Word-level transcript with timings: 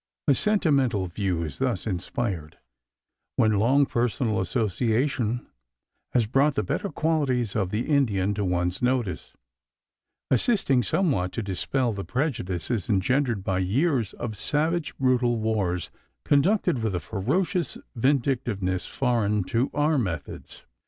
A 0.27 0.33
sentimental 0.33 1.05
view 1.05 1.43
is 1.43 1.59
thus 1.59 1.85
inspired, 1.85 2.57
when 3.35 3.59
long 3.59 3.85
personal 3.85 4.39
association 4.39 5.45
has 6.13 6.25
brought 6.25 6.55
the 6.55 6.63
better 6.63 6.89
qualities 6.89 7.55
of 7.55 7.69
the 7.69 7.81
Indian 7.81 8.33
to 8.33 8.43
one's 8.43 8.81
notice, 8.81 9.35
assisting 10.31 10.81
somewhat 10.81 11.31
to 11.33 11.43
dispel 11.43 11.93
the 11.93 12.03
prejudices 12.03 12.89
engendered 12.89 13.43
by 13.43 13.59
years 13.59 14.13
of 14.13 14.35
savage, 14.39 14.97
brutal 14.97 15.37
wars, 15.37 15.91
conducted 16.25 16.81
with 16.81 16.95
a 16.95 16.99
ferocious 16.99 17.77
vindictiveness 17.95 18.87
foreign 18.87 19.43
to 19.43 19.69
our 19.71 19.99
methods. 19.99 20.65